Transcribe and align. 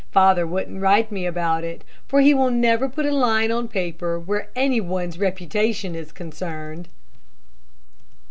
Father 0.11 0.47
wouldn't 0.47 0.81
write 0.81 1.11
me 1.11 1.27
about 1.27 1.63
it, 1.63 1.83
for 2.07 2.21
he 2.21 2.33
never 2.33 2.87
will 2.87 2.91
put 2.91 3.05
a 3.05 3.11
line 3.11 3.51
on 3.51 3.67
paper 3.67 4.17
where 4.19 4.47
any 4.55 4.81
one's 4.81 5.19
reputation 5.19 5.93
is 5.93 6.11
concerned." 6.11 6.87